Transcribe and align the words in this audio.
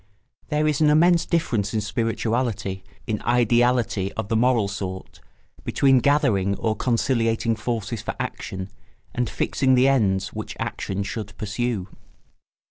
There 0.49 0.65
is 0.67 0.81
an 0.81 0.89
immense 0.89 1.27
difference 1.27 1.75
in 1.75 1.81
spirituality, 1.81 2.83
in 3.05 3.21
ideality 3.21 4.11
of 4.13 4.29
the 4.29 4.35
moral 4.35 4.67
sort, 4.67 5.19
between 5.63 5.99
gathering 5.99 6.55
or 6.55 6.75
conciliating 6.75 7.55
forces 7.55 8.01
for 8.01 8.15
action 8.19 8.71
and 9.13 9.29
fixing 9.29 9.75
the 9.75 9.87
ends 9.87 10.29
which 10.33 10.55
action 10.59 11.03
should 11.03 11.37
pursue. 11.37 11.87